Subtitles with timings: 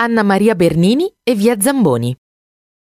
[0.00, 2.16] Anna Maria Bernini e via Zamboni.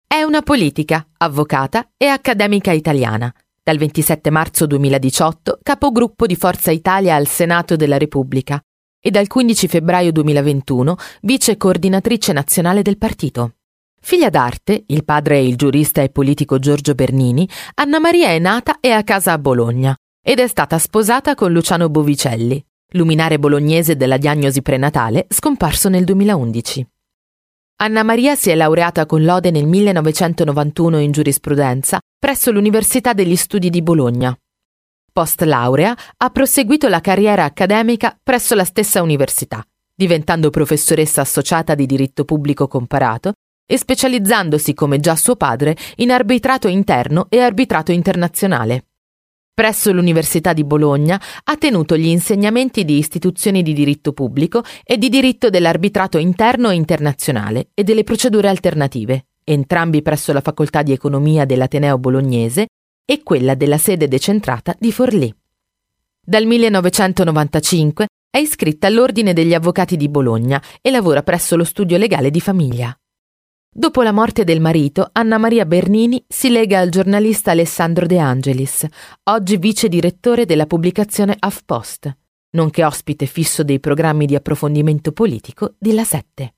[0.08, 3.32] È una politica, avvocata e accademica italiana.
[3.62, 8.60] Dal 27 marzo 2018 capogruppo di Forza Italia al Senato della Repubblica
[9.00, 13.52] e dal 15 febbraio 2021 vice coordinatrice nazionale del partito.
[14.00, 18.80] Figlia d'arte, il padre è il giurista e politico Giorgio Bernini, Anna Maria è nata
[18.80, 22.60] e a casa a Bologna ed è stata sposata con Luciano Bovicelli,
[22.94, 26.88] luminare bolognese della diagnosi prenatale scomparso nel 2011.
[27.78, 33.68] Anna Maria si è laureata con lode nel 1991 in giurisprudenza presso l'Università degli Studi
[33.68, 34.34] di Bologna.
[35.12, 39.62] Post laurea ha proseguito la carriera accademica presso la stessa università,
[39.94, 43.34] diventando professoressa associata di diritto pubblico comparato
[43.66, 48.86] e specializzandosi, come già suo padre, in arbitrato interno e arbitrato internazionale.
[49.56, 55.08] Presso l'Università di Bologna ha tenuto gli insegnamenti di istituzioni di diritto pubblico e di
[55.08, 61.46] diritto dell'arbitrato interno e internazionale e delle procedure alternative, entrambi presso la Facoltà di Economia
[61.46, 62.66] dell'Ateneo Bolognese
[63.02, 65.34] e quella della sede decentrata di Forlì.
[66.20, 72.30] Dal 1995 è iscritta all'Ordine degli Avvocati di Bologna e lavora presso lo studio legale
[72.30, 72.94] di famiglia.
[73.78, 78.86] Dopo la morte del marito, Anna Maria Bernini si lega al giornalista Alessandro De Angelis,
[79.24, 82.16] oggi vice direttore della pubblicazione HuffPost,
[82.52, 86.54] nonché ospite fisso dei programmi di approfondimento politico di La Sette.